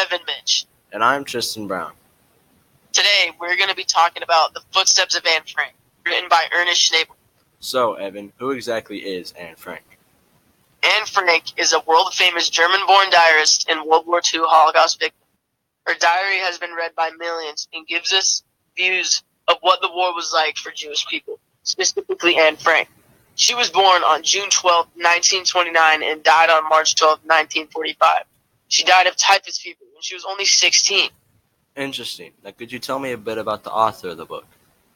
Evan 0.00 0.20
Mitch. 0.26 0.64
And 0.92 1.04
I'm 1.04 1.24
Tristan 1.24 1.66
Brown. 1.66 1.92
Today, 2.92 3.32
we're 3.38 3.56
going 3.56 3.68
to 3.68 3.74
be 3.74 3.84
talking 3.84 4.22
about 4.22 4.54
The 4.54 4.62
Footsteps 4.72 5.14
of 5.14 5.26
Anne 5.26 5.42
Frank, 5.52 5.74
written 6.06 6.26
by 6.30 6.46
Ernest 6.54 6.90
Schnabel. 6.90 7.14
So, 7.58 7.94
Evan, 7.94 8.32
who 8.38 8.52
exactly 8.52 8.98
is 8.98 9.32
Anne 9.32 9.56
Frank? 9.56 9.98
Anne 10.82 11.04
Frank 11.04 11.58
is 11.58 11.74
a 11.74 11.80
world 11.80 12.14
famous 12.14 12.48
German 12.48 12.80
born 12.86 13.10
diarist 13.10 13.68
and 13.68 13.84
World 13.84 14.06
War 14.06 14.22
II 14.32 14.40
Holocaust 14.44 14.98
victim. 14.98 15.26
Her 15.86 15.94
diary 16.00 16.38
has 16.38 16.56
been 16.56 16.72
read 16.72 16.94
by 16.94 17.10
millions 17.18 17.68
and 17.74 17.86
gives 17.86 18.12
us 18.14 18.42
views 18.74 19.22
of 19.48 19.58
what 19.60 19.82
the 19.82 19.90
war 19.92 20.14
was 20.14 20.32
like 20.32 20.56
for 20.56 20.72
Jewish 20.72 21.06
people, 21.08 21.38
specifically 21.62 22.38
Anne 22.38 22.56
Frank. 22.56 22.88
She 23.34 23.54
was 23.54 23.68
born 23.68 24.02
on 24.02 24.22
June 24.22 24.48
12, 24.48 24.86
1929, 24.94 26.02
and 26.02 26.22
died 26.22 26.48
on 26.48 26.68
March 26.70 26.94
12, 26.96 27.20
1945. 27.24 28.24
She 28.70 28.84
died 28.84 29.08
of 29.08 29.16
typhus 29.16 29.58
fever 29.58 29.80
when 29.92 30.00
she 30.00 30.14
was 30.14 30.24
only 30.24 30.44
16. 30.44 31.10
Interesting. 31.76 32.30
Now, 32.44 32.52
could 32.52 32.70
you 32.70 32.78
tell 32.78 33.00
me 33.00 33.10
a 33.10 33.18
bit 33.18 33.36
about 33.36 33.64
the 33.64 33.70
author 33.72 34.10
of 34.10 34.16
the 34.16 34.24
book? 34.24 34.46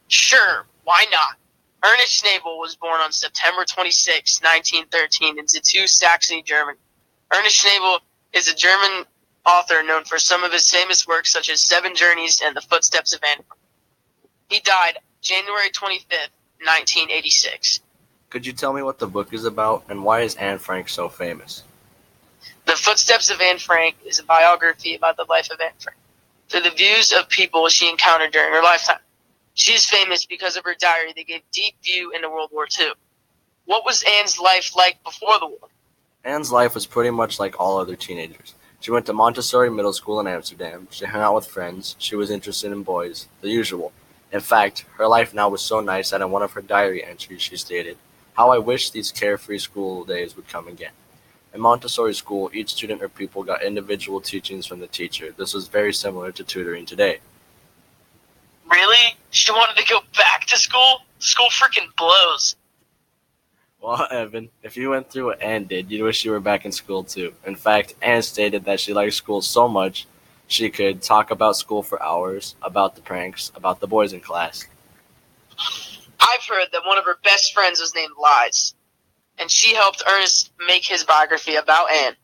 Sure, 0.07 0.65
why 0.85 1.07
not? 1.11 1.37
Ernest 1.85 2.23
Schnabel 2.23 2.59
was 2.59 2.77
born 2.77 3.01
on 3.01 3.11
September 3.11 3.65
26, 3.65 4.41
1913, 4.43 5.39
in 5.41 5.47
Zittau, 5.47 5.89
Saxony, 5.89 6.43
Germany. 6.43 6.79
Ernest 7.35 7.65
Schnabel 7.65 7.99
is 8.33 8.47
a 8.47 8.55
German 8.55 9.07
author 9.45 9.83
known 9.83 10.05
for 10.05 10.21
some 10.21 10.45
of 10.45 10.53
his 10.53 10.71
famous 10.71 11.07
works 11.09 11.33
such 11.33 11.51
as 11.51 11.61
Seven 11.61 11.97
Journeys 11.97 12.41
and 12.45 12.57
The 12.57 12.61
Footsteps 12.61 13.13
of 13.13 13.21
Anne. 13.25 13.43
He 14.49 14.61
died 14.61 14.99
January 15.21 15.71
25th, 15.71 16.31
1986. 16.61 17.81
Could 18.31 18.47
you 18.47 18.53
tell 18.53 18.73
me 18.73 18.83
what 18.83 19.01
the 19.01 19.09
book 19.09 19.33
is 19.33 19.45
about 19.45 19.83
and 19.89 20.05
why 20.05 20.21
is 20.21 20.37
Anne 20.37 20.59
Frank 20.59 20.89
so 20.89 21.09
famous? 21.09 21.65
The 22.67 22.73
Footsteps 22.73 23.31
of 23.31 23.41
Anne 23.41 23.59
Frank 23.59 23.97
is 24.05 24.19
a 24.19 24.25
biography 24.25 24.95
about 24.95 25.17
the 25.17 25.27
life 25.29 25.51
of 25.51 25.61
Anne 25.61 25.73
Frank 25.79 25.99
through 26.49 26.63
the 26.63 26.71
views 26.71 27.13
of 27.13 27.29
people 27.29 27.69
she 27.69 27.89
encountered 27.89 28.33
during 28.33 28.53
her 28.53 28.63
lifetime. 28.63 28.99
She 29.55 29.73
is 29.73 29.87
famous 29.87 30.27
because 30.27 30.57
of 30.57 30.65
her 30.65 30.75
diary 30.79 31.13
that 31.17 31.27
gave 31.27 31.43
deep 31.53 31.75
view 31.83 32.11
into 32.13 32.29
World 32.29 32.51
War 32.53 32.67
II. 32.79 32.93
What 33.67 33.85
was 33.85 34.05
Anne's 34.19 34.39
life 34.39 34.77
like 34.77 35.03
before 35.05 35.39
the 35.39 35.47
war? 35.47 35.69
Anne's 36.25 36.51
life 36.51 36.75
was 36.75 36.87
pretty 36.87 37.11
much 37.11 37.39
like 37.39 37.59
all 37.61 37.79
other 37.79 37.97
teenagers. 37.97 38.55
She 38.81 38.91
went 38.91 39.07
to 39.07 39.13
Montessori 39.13 39.71
Middle 39.71 39.93
School 39.93 40.21
in 40.21 40.27
Amsterdam. 40.27 40.89
She 40.91 41.07
hung 41.07 41.23
out 41.23 41.35
with 41.35 41.47
friends. 41.47 41.97
She 41.99 42.17
was 42.17 42.31
interested 42.31 42.73
in 42.73 42.83
boys, 42.83 43.29
the 43.41 43.49
usual. 43.49 43.93
In 44.33 44.41
fact, 44.41 44.85
her 44.97 45.07
life 45.07 45.33
now 45.33 45.49
was 45.49 45.63
so 45.63 45.81
nice 45.81 46.11
that 46.11 46.21
in 46.21 46.31
one 46.31 46.43
of 46.43 46.53
her 46.53 46.61
diary 46.61 47.05
entries 47.05 47.43
she 47.43 47.57
stated, 47.57 47.97
How 48.35 48.51
I 48.51 48.59
wish 48.59 48.91
these 48.91 49.13
carefree 49.13 49.59
school 49.59 50.05
days 50.05 50.35
would 50.35 50.49
come 50.49 50.67
again. 50.67 50.93
In 51.55 51.61
Montessori 51.61 52.15
school, 52.15 52.51
each 52.53 52.71
student 52.71 53.01
or 53.01 53.09
pupil 53.09 53.45
got 53.45 53.63
individual 53.63 54.21
teachings 54.21 54.67
from 54.67 54.81
the 54.81 54.89
teacher. 54.89 55.33
This 55.37 55.55
was 55.55 55.69
very 55.69 55.95
similar 55.95 56.33
to 56.33 56.43
tutoring 56.43 56.85
today. 56.85 57.21
Really? 58.69 59.17
She 59.31 59.53
wanted 59.53 59.81
to 59.81 59.89
go 59.89 60.01
back 60.17 60.47
to 60.47 60.59
school? 60.59 61.03
School 61.21 61.47
freaking 61.51 61.95
blows. 61.97 62.57
Well, 63.81 64.09
Evan, 64.11 64.49
if 64.65 64.77
you 64.77 64.91
went 64.91 65.11
through 65.11 65.27
what 65.27 65.43
Anne 65.43 65.65
did, 65.65 65.91
you'd 65.91 66.03
wish 66.03 66.25
you 66.25 66.33
were 66.33 66.41
back 66.41 66.65
in 66.65 66.73
school 66.73 67.05
too. 67.05 67.35
In 67.47 67.55
fact, 67.55 67.95
Anne 68.03 68.23
stated 68.23 68.65
that 68.65 68.81
she 68.81 68.93
liked 68.93 69.15
school 69.15 69.41
so 69.41 69.69
much 69.69 70.07
she 70.49 70.71
could 70.71 71.03
talk 71.03 71.31
about 71.31 71.57
school 71.57 71.83
for 71.83 72.03
hours, 72.03 72.57
about 72.63 72.97
the 72.97 73.03
pranks, 73.03 73.53
about 73.55 73.79
the 73.79 73.87
boys 73.87 74.13
in 74.13 74.21
class. 74.21 74.67
I've 76.19 76.45
heard 76.49 76.69
that 76.73 76.85
one 76.85 76.99
of 76.99 77.05
her 77.05 77.19
best 77.23 77.55
friends 77.55 77.81
was 77.81 77.95
named 77.95 78.15
Lies, 78.21 78.75
and 79.39 79.51
she 79.51 79.75
helped 79.75 80.03
Ernest 80.09 80.53
make 80.67 80.85
his 80.85 81.05
biography 81.05 81.57
about 81.57 81.91
Anne. 81.91 82.15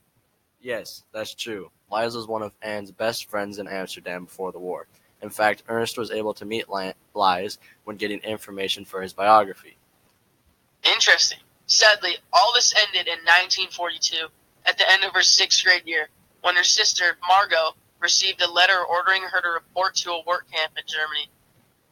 Yes, 0.60 1.04
that's 1.12 1.34
true. 1.34 1.70
Lies 1.90 2.14
was 2.14 2.26
one 2.26 2.42
of 2.42 2.52
Anne's 2.62 2.90
best 2.90 3.28
friends 3.28 3.58
in 3.58 3.66
Amsterdam 3.66 4.24
before 4.24 4.52
the 4.52 4.58
war. 4.58 4.86
In 5.22 5.30
fact, 5.30 5.64
Ernest 5.68 5.98
was 5.98 6.10
able 6.10 6.34
to 6.34 6.44
meet 6.44 6.66
Lies 7.14 7.58
when 7.84 7.96
getting 7.96 8.20
information 8.20 8.84
for 8.84 9.02
his 9.02 9.12
biography. 9.12 9.76
Interesting. 10.84 11.38
Sadly, 11.66 12.16
all 12.32 12.52
this 12.54 12.74
ended 12.74 13.06
in 13.06 13.18
1942, 13.24 14.26
at 14.66 14.78
the 14.78 14.90
end 14.90 15.04
of 15.04 15.12
her 15.12 15.22
sixth 15.22 15.64
grade 15.64 15.82
year, 15.84 16.08
when 16.42 16.56
her 16.56 16.64
sister, 16.64 17.18
Margot, 17.26 17.74
received 18.00 18.40
a 18.42 18.50
letter 18.50 18.82
ordering 18.88 19.22
her 19.22 19.40
to 19.40 19.48
report 19.48 19.94
to 19.96 20.10
a 20.10 20.24
work 20.26 20.50
camp 20.50 20.72
in 20.76 20.84
Germany. 20.86 21.28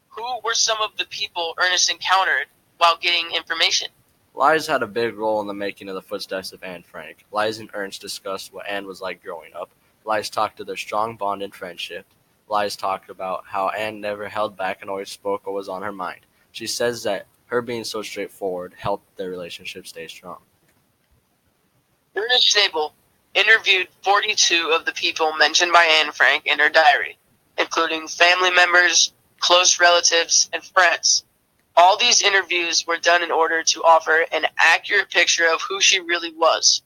Who 0.08 0.40
were 0.42 0.54
some 0.54 0.78
of 0.80 0.96
the 0.96 1.04
people 1.06 1.54
Ernest 1.62 1.90
encountered 1.90 2.46
while 2.78 2.96
getting 2.96 3.30
information? 3.36 3.88
Lies 4.34 4.66
had 4.66 4.82
a 4.82 4.86
big 4.86 5.16
role 5.16 5.40
in 5.40 5.46
the 5.46 5.54
making 5.54 5.88
of 5.88 5.94
the 5.94 6.02
footsteps 6.02 6.52
of 6.52 6.62
Anne 6.62 6.82
Frank. 6.82 7.24
Lies 7.32 7.58
and 7.58 7.70
Ernest 7.74 8.00
discussed 8.00 8.52
what 8.52 8.68
Anne 8.68 8.86
was 8.86 9.00
like 9.00 9.22
growing 9.22 9.52
up. 9.54 9.70
Lies 10.04 10.30
talked 10.30 10.60
of 10.60 10.66
their 10.66 10.76
strong 10.76 11.16
bond 11.16 11.42
and 11.42 11.54
friendship. 11.54 12.06
Lies 12.48 12.76
talked 12.76 13.10
about 13.10 13.44
how 13.46 13.68
Anne 13.70 14.00
never 14.00 14.28
held 14.28 14.56
back 14.56 14.80
and 14.80 14.88
always 14.88 15.10
spoke 15.10 15.46
what 15.46 15.54
was 15.54 15.68
on 15.68 15.82
her 15.82 15.92
mind. 15.92 16.20
She 16.52 16.66
says 16.66 17.02
that 17.02 17.26
her 17.46 17.60
being 17.62 17.84
so 17.84 18.02
straightforward 18.02 18.74
helped 18.76 19.16
their 19.16 19.30
relationship 19.30 19.86
stay 19.86 20.06
strong. 20.06 20.38
Ernest 22.14 22.54
Schnabel 22.54 22.92
interviewed 23.34 23.88
42 24.02 24.72
of 24.74 24.84
the 24.84 24.92
people 24.92 25.32
mentioned 25.36 25.72
by 25.72 25.84
Anne 25.84 26.12
Frank 26.12 26.46
in 26.46 26.58
her 26.58 26.68
diary, 26.68 27.18
including 27.58 28.08
family 28.08 28.50
members, 28.50 29.12
close 29.40 29.78
relatives, 29.78 30.48
and 30.52 30.62
friends. 30.64 31.24
All 31.78 31.96
these 31.96 32.22
interviews 32.22 32.84
were 32.88 32.96
done 32.96 33.22
in 33.22 33.30
order 33.30 33.62
to 33.62 33.84
offer 33.84 34.26
an 34.32 34.46
accurate 34.58 35.10
picture 35.10 35.46
of 35.46 35.62
who 35.62 35.80
she 35.80 36.00
really 36.00 36.32
was. 36.32 36.82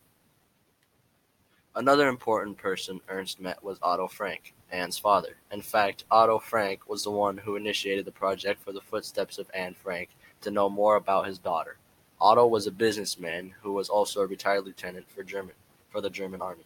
Another 1.75 2.09
important 2.09 2.59
person 2.59 3.01
Ernst 3.09 3.41
met 3.41 3.65
was 3.65 3.79
Otto 3.81 4.07
Frank, 4.07 4.53
Anne's 4.71 4.99
father. 4.99 5.37
In 5.51 5.63
fact, 5.63 6.05
Otto 6.11 6.39
Frank 6.39 6.91
was 6.91 7.05
the 7.05 7.11
one 7.11 7.39
who 7.39 7.57
initiated 7.57 8.05
the 8.05 8.13
project 8.13 8.61
for 8.61 8.73
the 8.73 8.83
footsteps 8.83 9.39
of 9.39 9.51
Anne 9.55 9.73
Frank 9.73 10.11
to 10.43 10.51
know 10.51 10.69
more 10.69 10.97
about 10.97 11.27
his 11.27 11.39
daughter. 11.39 11.79
Otto 12.21 12.47
was 12.47 12.67
a 12.67 12.71
businessman 12.71 13.55
who 13.63 13.73
was 13.73 13.89
also 13.89 14.21
a 14.21 14.27
retired 14.27 14.67
lieutenant 14.67 15.11
for 15.11 15.23
German 15.23 15.55
for 15.89 16.03
the 16.03 16.11
German 16.11 16.43
army. 16.43 16.65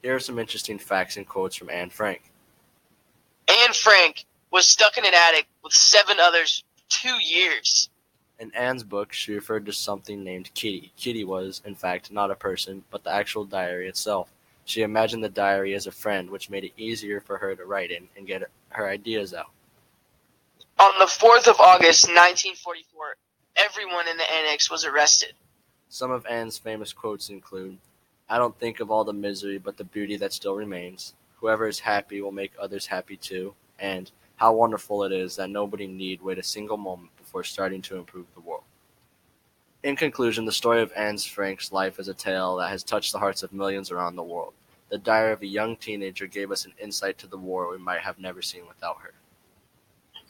Here 0.00 0.14
are 0.14 0.20
some 0.20 0.38
interesting 0.38 0.78
facts 0.78 1.18
and 1.18 1.28
quotes 1.28 1.56
from 1.56 1.68
Anne 1.68 1.90
Frank. 1.90 2.22
Anne 3.48 3.74
Frank 3.74 4.24
was 4.50 4.66
stuck 4.66 4.96
in 4.96 5.04
an 5.04 5.12
attic 5.14 5.46
with 5.64 5.72
seven 5.72 6.20
others 6.20 6.62
for 6.76 6.82
two 6.88 7.16
years. 7.24 7.88
In 8.38 8.52
Anne's 8.54 8.84
book, 8.84 9.12
she 9.12 9.32
referred 9.32 9.66
to 9.66 9.72
something 9.72 10.22
named 10.22 10.50
Kitty. 10.54 10.92
Kitty 10.96 11.24
was, 11.24 11.62
in 11.64 11.74
fact, 11.74 12.12
not 12.12 12.30
a 12.30 12.36
person, 12.36 12.84
but 12.90 13.02
the 13.02 13.10
actual 13.10 13.44
diary 13.44 13.88
itself. 13.88 14.30
She 14.66 14.82
imagined 14.82 15.24
the 15.24 15.28
diary 15.28 15.74
as 15.74 15.86
a 15.86 15.92
friend, 15.92 16.30
which 16.30 16.50
made 16.50 16.64
it 16.64 16.72
easier 16.76 17.20
for 17.20 17.38
her 17.38 17.54
to 17.54 17.64
write 17.64 17.90
in 17.90 18.08
and 18.16 18.26
get 18.26 18.42
her 18.70 18.88
ideas 18.88 19.32
out. 19.34 19.50
On 20.78 20.92
the 20.98 21.04
4th 21.04 21.48
of 21.48 21.60
August, 21.60 22.04
1944, 22.04 23.16
everyone 23.56 24.08
in 24.08 24.16
the 24.16 24.30
annex 24.32 24.70
was 24.70 24.84
arrested. 24.84 25.34
Some 25.88 26.10
of 26.10 26.26
Anne's 26.26 26.58
famous 26.58 26.92
quotes 26.92 27.28
include, 27.28 27.78
I 28.28 28.38
don't 28.38 28.58
think 28.58 28.80
of 28.80 28.90
all 28.90 29.04
the 29.04 29.12
misery 29.12 29.58
but 29.58 29.76
the 29.76 29.84
beauty 29.84 30.16
that 30.16 30.32
still 30.32 30.56
remains. 30.56 31.14
Whoever 31.36 31.68
is 31.68 31.78
happy 31.78 32.20
will 32.20 32.32
make 32.32 32.52
others 32.58 32.86
happy 32.86 33.16
too. 33.16 33.54
And 33.78 34.10
how 34.36 34.52
wonderful 34.52 35.04
it 35.04 35.12
is 35.12 35.36
that 35.36 35.50
nobody 35.50 35.86
need 35.86 36.22
wait 36.22 36.38
a 36.38 36.42
single 36.42 36.76
moment 36.76 37.16
before 37.16 37.44
starting 37.44 37.82
to 37.82 37.96
improve 37.96 38.26
the 38.34 38.40
world. 38.40 38.64
In 39.82 39.96
conclusion, 39.96 40.44
the 40.44 40.52
story 40.52 40.80
of 40.80 40.92
Anne 40.96 41.18
Frank's 41.18 41.70
life 41.70 41.98
is 41.98 42.08
a 42.08 42.14
tale 42.14 42.56
that 42.56 42.70
has 42.70 42.82
touched 42.82 43.12
the 43.12 43.18
hearts 43.18 43.42
of 43.42 43.52
millions 43.52 43.90
around 43.90 44.16
the 44.16 44.22
world. 44.22 44.54
The 44.88 44.98
diary 44.98 45.32
of 45.32 45.42
a 45.42 45.46
young 45.46 45.76
teenager 45.76 46.26
gave 46.26 46.50
us 46.50 46.64
an 46.64 46.72
insight 46.80 47.18
to 47.18 47.26
the 47.26 47.36
war 47.36 47.70
we 47.70 47.78
might 47.78 48.00
have 48.00 48.18
never 48.18 48.40
seen 48.40 48.66
without 48.66 48.98
her. 49.02 49.12